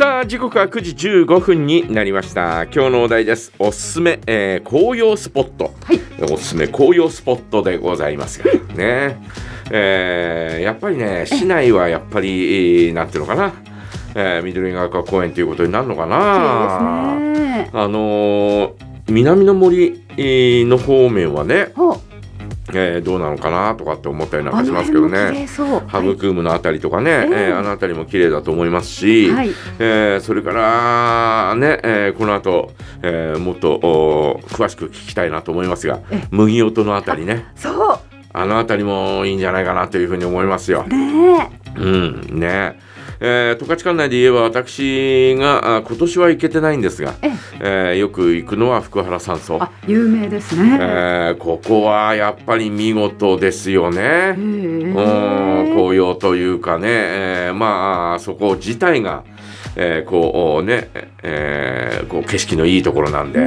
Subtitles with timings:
[0.00, 2.62] さあ時刻は9時15分になりました。
[2.62, 3.52] 今日のお題です。
[3.58, 6.00] おすすめ、えー、紅葉スポット、はい。
[6.32, 9.20] おすすめ紅葉スポットでございますがね、
[9.70, 13.52] えーやっぱりね市内はやっぱり、えーなんていうのかな、
[14.14, 17.16] えー緑ヶ丘公園ということになるのかな。
[17.20, 17.68] ね。
[17.70, 18.72] あのー
[19.10, 22.00] 南の森えーの方面はね、ほう、
[22.74, 25.46] えーどうなのかなとかって思ったりなんかしますけどね。
[25.88, 27.26] ハブクームのあたりとかね、ええ。
[27.48, 32.72] えーあのあたりも綺麗だと思いますし、はい、えーそれからね、えーこの後、
[33.02, 37.46] えーもっとお詳しく聞きたいなと思いますがえ麦音のあたりね。
[37.56, 37.98] そ
[38.32, 40.84] あのあたりもいいんじゃないかなというふうに思いますよ。
[40.86, 40.88] う。
[40.88, 42.78] ねうんね
[43.20, 49.62] えー十勝管内で言えば私があ今年は行けてないんですが、え、え、えーよく行くのは福原山荘。
[49.62, 50.78] あ、有名ですね。
[50.80, 54.34] えーここはやっぱり見事ですよね。
[54.36, 54.94] うん
[55.74, 59.24] 紅葉というかね、えーまあそこ自体が、
[59.82, 60.90] えーこうね、
[61.22, 63.40] えーこう景色のいいところなんで、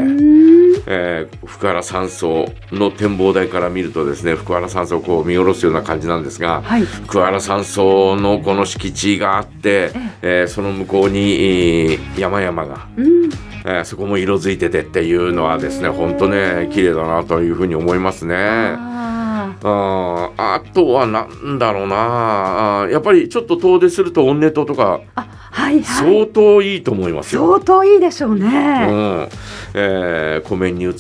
[0.87, 9.91] えー福原山荘の展望台から見るとですね福原山荘をこう見下ろすような感じなんですが、はい、福原山荘のこの敷地があって、
[10.23, 13.25] えーその向こうにえー山々が、うん、
[13.65, 18.93] えーそこも色づいててっていうのはですね本当ね綺麗だなというふうに思いますね。
[19.65, 25.83] ああとはなんだろうなやっぱりちょっと遠出するとオンネトとかはい、はい。
[25.83, 27.53] 相当いいと思いますよ。
[27.53, 28.47] 相当いいでしょううね。
[28.49, 29.29] ん
[29.75, 30.93] えー湖面に映る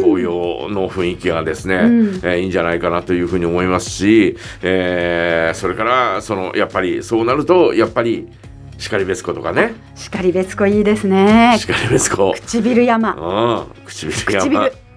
[0.00, 8.28] 紅葉の雰囲気がですね、うんえーいいんじゃないかなというふうに思いますし、えーそれからそのやっぱりそうなるとやっぱり
[8.78, 11.56] 然別湖とかね叱別湖いいですね。
[11.66, 13.14] 然別湖唇山。
[13.14, 14.87] うん唇山唇い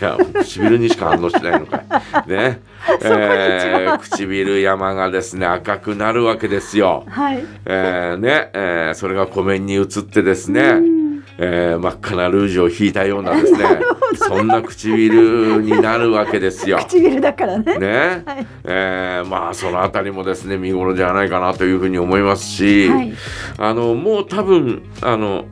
[0.00, 1.82] や唇にしか反応しないのか
[2.26, 2.60] いね
[3.02, 7.04] えー唇山がですね赤くなるわけですよ。
[7.08, 7.44] はい。
[7.66, 11.04] えーねえーそれが湖面に映ってですね、うん
[11.38, 13.58] えー真っ赤なルージュを引いたようなですね
[14.16, 16.78] そんな唇になるわけですよ。
[16.78, 17.78] 唇だからね。
[17.78, 23.12] ねはいえーまあそのあたりもですね見頃じゃないかなというふうに思いますし、はい。
[23.58, 25.46] あのもう多分あの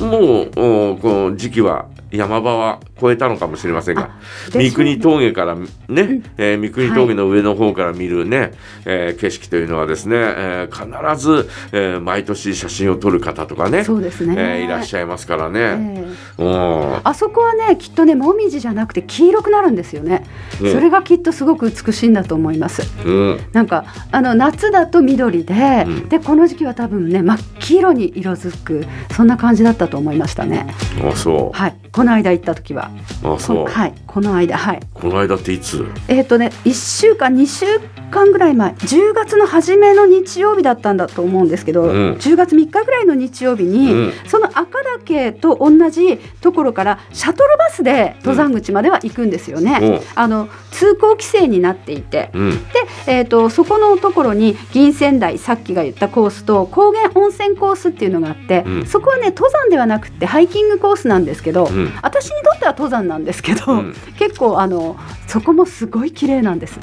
[0.00, 4.10] もうおこの時期は山場は越えたのかもしれませんが
[4.50, 8.52] 三国峠からね、えー三国峠の上の方から見るね、
[8.84, 14.34] えー景色というのはですね、えー必ず、えー毎年写真を撮る方とかねそうですね。
[14.36, 15.60] えーいらっしゃいますからね。
[15.60, 16.06] え
[16.38, 17.00] えうん。
[17.04, 20.24] あそこはねきっとねもみじじゃなくて黄色くなるんですよね、
[20.60, 20.72] うん。
[20.72, 22.82] それがきっとすごく美しいんだと思います。
[23.04, 23.40] うん。
[23.52, 26.08] なんかあの夏だと緑で、うん。
[26.08, 30.66] でこの時期は多分ね真っ黄色に色づくそんな感じだったと思いましたね。
[31.04, 31.76] あそはい。
[31.92, 32.87] この間行った時は。
[32.87, 32.87] う
[33.24, 33.56] あそう。
[33.58, 34.80] こはいこの間はい。
[34.94, 35.86] この間っていつ？
[36.08, 37.66] えっ、とね1週間2週
[38.10, 41.90] 間ぐらい前10月の初めの日曜日だったんだと思うんですけど、うん。
[42.14, 44.12] 10月3日ぐらいの日曜日に、うん。
[44.26, 49.78] その赤岳と同じところからシャトルバスで登山口までは行くんですよね。
[49.80, 50.00] うん。
[50.16, 52.30] あの通行規制になっていて。
[52.34, 52.50] うん。
[52.50, 52.58] で、
[53.06, 58.86] えー、とそこのところに銀仙台さっきが言ったコースと高原温泉コースっていうのがあって、うん。
[58.86, 61.92] そこはね登山ではなくてハイキングコースなんですけど、うん。
[62.02, 64.96] 私にとっては登山なんですけど、うん結構あの
[65.26, 66.78] そこもすごい綺麗なんです。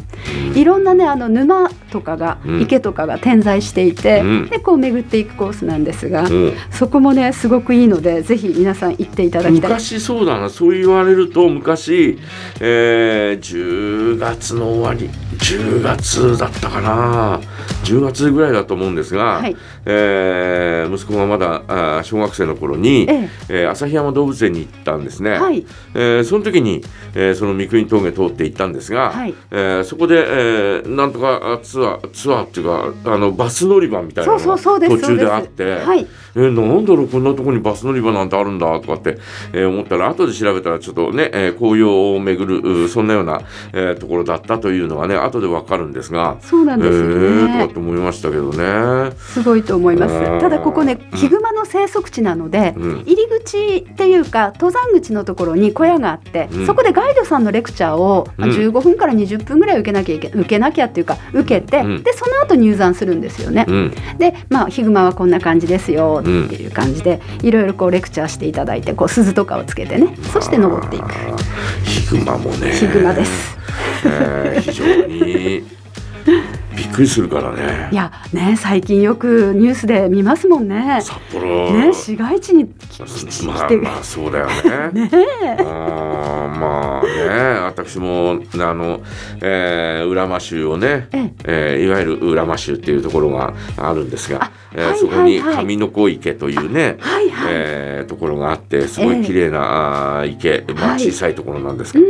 [0.53, 9.69] いろんなねあの沼とかが、うん池とかが点在していて、うんでこう巡っていくコースなんですが、うんそこもねすごくいいのでぜひ皆さん行っていただきたい。
[9.72, 12.19] 昔そうだなそう言われると昔、
[12.59, 17.40] えー、10月の終わり10月だったかな
[17.85, 35.75] 10月ぐらいだと思うんですが、はいえー息子がまだあー小学生の頃に、ええー旭山動物園に行ったんですね、え、はいえーその時に、えーその三国峠通って行ったんですが、はいえーそこで、えーなんとかあツアーツアーっていうかあのバス乗り場みたいなそうのが途中であって。
[35.75, 36.07] はい
[36.38, 39.17] えーなんだろうこんなとこにバス乗り場なんてあるんだとかって、
[39.53, 43.41] えー思ったら後で調べたらちょっとね、えー紅葉を巡るうそんなような、
[43.72, 46.38] えーところだったというのがね後でわかるんですが。
[46.41, 47.75] えそうなんですよー、とかねっ。
[47.75, 49.12] て思いましたけどね。
[49.18, 50.13] すごいと思います。
[50.13, 50.40] うん。
[50.40, 53.02] ただここねヒグマの生息地なので、うん。
[53.02, 56.66] 入り口っていうか登山口のところに小屋があって、うん。
[56.66, 58.50] そこでガイドさんのレクチャーを、まん。
[58.52, 62.03] 15分から20分ぐらい受けなきゃいけ受けなきゃっていうか受けて、うん。
[62.03, 63.66] でその後入山するんですよね。
[63.67, 71.05] うん、でまあヒグマはこんな感じですよっていう感じで、いろいろこうレクチャーしていただいてこう鈴とかをつけてねそして登っていく。
[71.84, 72.72] ヒグマもね。
[72.72, 73.58] ヒグマです。
[74.05, 75.64] えー非常に
[76.76, 77.90] びっくりするからね。
[77.92, 81.00] いやね最近よくニュースで見ますもんね。
[81.02, 81.72] 札幌。
[81.72, 82.66] ね市街地に
[83.46, 85.08] まあまあそうだよね。
[85.10, 85.10] ね
[85.60, 89.02] あーまあね私もあの、
[89.42, 91.78] えー、浦間州をね、ええ。
[91.82, 95.66] ーいわゆる浦間州っていうところがあるんですがあ、はいえーそこにはいはい。
[95.66, 101.00] 上の子池というね、はいはい、えーところがあってすごい綺麗な、あー池、まあ、はい。
[101.00, 102.06] 小さいところなんですが、うん。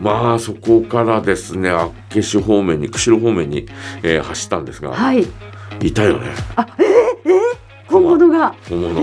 [0.00, 3.66] まあそこからですね厚岸方面に釧路方面に、
[4.02, 5.26] えー走ったんですが、はい。
[5.82, 6.30] いたよね。
[6.56, 8.54] あえー、えー、本物が。
[8.68, 9.02] 本物、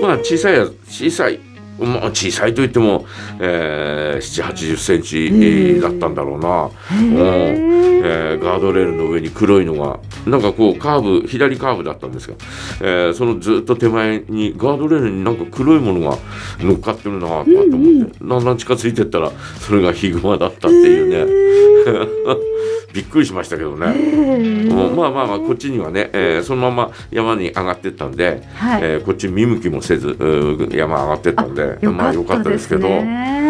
[0.00, 1.40] まあ小さいや小さい
[1.78, 3.04] まあ、小さいといっても、
[3.40, 12.36] えー、7 8 0センチ、えーだったんだろうな、えーガードレールの上に黒いのがなんかこうカーブ左カーブだったんですが、
[12.80, 16.18] えーそのずっと手前にガードレールになんか黒いものが
[16.58, 19.30] 乗っかってるなとかと思って、だんだん近づいてったら
[19.60, 21.32] それがヒグマだったっていうね、
[22.92, 23.86] びっくりしましたけどね。
[23.86, 24.96] うん。
[24.96, 28.80] まあまあまあこっちにはね、えーそのまま山に上がってったんで、はい。
[28.82, 32.88] えーこっち見向きもせずうー山上がってったんでよまあよかったですけど。
[32.88, 33.40] ね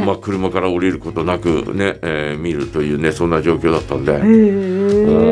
[0.00, 4.24] うんまあ、車から降りることなくね、えー見るというねそんな状況だったんで、へうん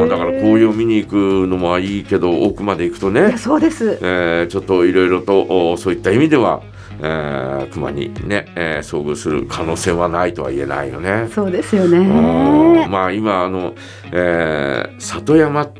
[0.06, 1.14] ーだから紅葉見に行く
[1.46, 6.62] のもいいけど奥まで行くといねや、そうですえーちょっといろいろとおそういった意味では、
[7.00, 11.28] えー熊にね、えー遭遇する可能性はないとは言えないよね。
[11.32, 13.74] そうですようんねまあ今あの、
[14.12, 15.70] えー里山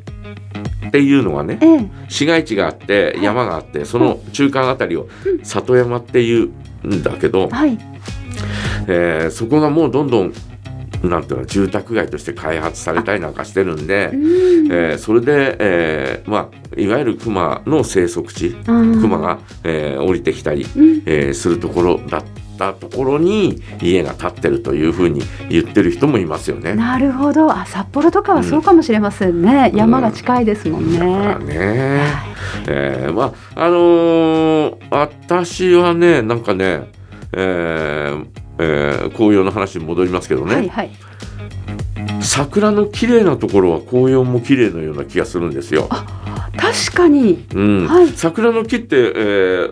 [0.95, 1.91] っていうのはねええ。
[2.09, 5.09] 市街地があって山があってその中間あたりを
[5.43, 6.51] 里山っていう
[6.87, 7.77] んだけど、はい。
[8.87, 10.33] えーそこがもうどんどん
[11.03, 14.67] なんていうの住宅街として開発されたりなんかしてるんで、うん。
[14.73, 21.03] えーそれで、えーまあ、いわゆるクマの生息地クマが、えー降りてきたり、うん。
[21.07, 26.75] えーするところだったところに家が建ってるというふうに言ってる人もいますよね。
[26.75, 27.51] なるほど。
[27.51, 29.79] あ札幌とかはそうかもしれませんね、うん。
[29.79, 31.55] 山が近いですもんね、だからね、
[32.69, 36.91] えーまああのー私はねなんかね、
[37.33, 38.27] えー
[38.59, 40.91] えー紅葉の話に戻りますけどね、はいはい。
[42.21, 45.89] 桜の綺麗なところは紅葉も綺麗のような気がするんですよ。
[46.57, 47.45] 確かに。
[47.55, 47.87] うん。
[47.87, 48.09] はい。
[48.09, 49.01] 桜の木って、え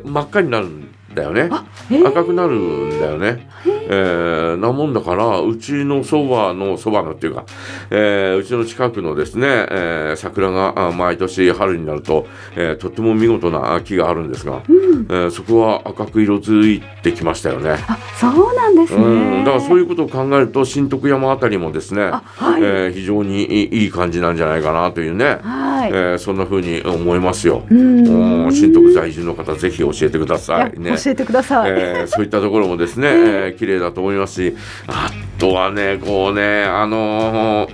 [0.04, 1.48] ー真っ赤になるんだよね。
[1.50, 2.08] あえー。
[2.08, 3.48] 赤くなるんだよね。
[3.66, 7.44] えーなもんだからうちのそばのそばのっていうか、
[7.90, 12.26] えーうちの近くのですね、えー桜があ毎年春になると、
[12.56, 15.06] えーとっても見事な木があるんですが、うん。
[15.08, 17.76] えーそこは赤く色づいてきましたよね。
[17.88, 19.02] あそうなんですね。
[19.04, 25.42] うん、だからそういうことを考えると新徳山あたりもですね、あはい、えー非常にいいいい感じなんじゃないかなというね、はい、
[25.88, 27.62] えーそんな風に思いますよ。
[27.70, 28.44] うん。
[28.44, 30.76] うん新徳在住の方ぜひ教えてください。
[30.76, 30.90] いね。
[30.90, 34.56] や教えてください、えーそういったところもですね、えー綺麗だと思いますし
[34.86, 37.66] あとはねこうねあの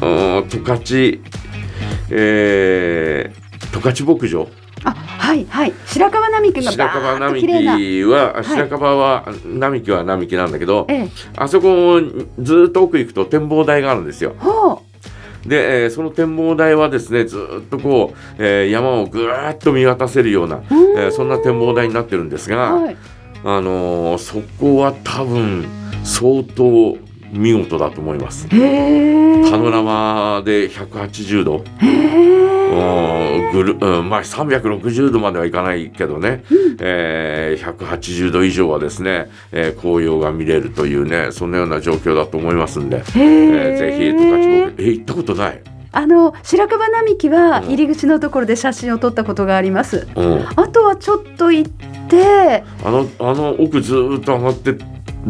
[0.00, 1.20] ーうん十勝
[2.10, 4.48] えー十勝牧場。
[4.84, 5.72] あはいはい。
[5.86, 11.08] 白樺並木が白樺並木は白樺は並木は並木なんだけど、ええ。
[11.36, 12.00] あそこ
[12.38, 14.34] ずーっと奥行くと展望台があるんですよ。
[14.38, 14.82] ほ
[15.48, 22.96] で、えーその展望台はですねずーっとこう、えー山をぐーっと見渡せるような、えーそんな展望台になってるんですが、はい。
[23.44, 25.66] あのーそこは多分
[26.04, 26.96] 相当
[27.32, 28.48] 見事だと思います。
[28.48, 31.64] パノラマで180度、
[33.52, 36.44] ぐるうん、まあ360度まではいかないけどね、
[36.80, 45.62] えー180度以上はですね、えー紅葉が見れるというねそんなような状況だと思いますんで、へええーぜひ十勝牧え行ったことない、
[45.92, 47.68] あの白樺並木はうん。
[47.68, 50.06] 入り口のところで写真を撮ったことがあります。
[50.14, 54.74] うん、あとはちょっと行って、あのあの奥ずーっと上がって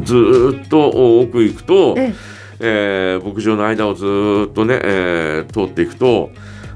[0.03, 2.15] ずーっと奥行くと、え
[2.61, 6.31] えー牧場の間をずーっとね、えー通っていくと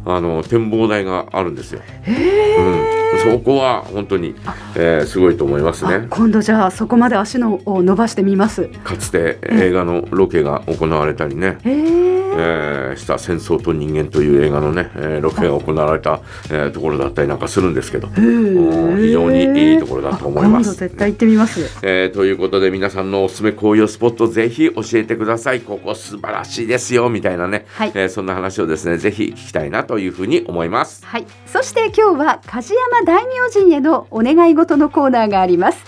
[0.05, 1.81] あの展望台があるんですよ。
[2.03, 4.35] へうん、そこは本当に、
[4.75, 6.07] えーすごいと思いますあね。
[6.11, 8.65] 今度じゃあそこまで足のを伸ばしてみます。
[8.85, 16.21] かつて映画のロケが行われたりね、へええーした「戦争と人間」という映画のね、えーロケが行われた、
[16.51, 21.61] えーところだったりなんかするんですけど、うん非常にいいところだと思います絶対行ってみます。
[21.83, 31.27] えーということで皆さんのおすすめ紅葉スポットぜひ教えてくださいここ素晴らしいですよみたいなね、はいえーそんな話をですねぜひ聞きたいなというふうに思いますはい。
[31.47, 35.79] そして今日は梶山大明神へのお願い事のコーナーがあります。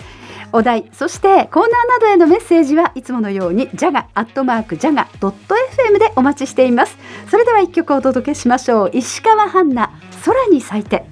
[0.53, 6.97] お題、そしてコーナーなどへのメッセージはいつものようにジャガアットマークジャガドット fm でお待ちしています。
[7.31, 8.91] それでは一曲お届けしましょう。
[8.93, 9.91] 石川ハンナ
[10.25, 11.07] 空に咲いて。